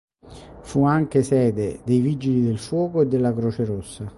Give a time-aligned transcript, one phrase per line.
[0.63, 4.09] Fu anche sede dei vigili del fuoco e della Croce Rossa.